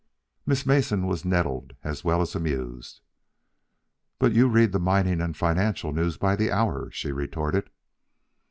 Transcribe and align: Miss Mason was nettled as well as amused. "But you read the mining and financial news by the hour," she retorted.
Miss 0.47 0.65
Mason 0.65 1.05
was 1.05 1.25
nettled 1.25 1.75
as 1.83 2.03
well 2.03 2.23
as 2.23 2.33
amused. 2.33 3.01
"But 4.17 4.33
you 4.33 4.47
read 4.47 4.71
the 4.71 4.79
mining 4.79 5.21
and 5.21 5.37
financial 5.37 5.93
news 5.93 6.17
by 6.17 6.35
the 6.35 6.51
hour," 6.51 6.89
she 6.89 7.11
retorted. 7.11 7.69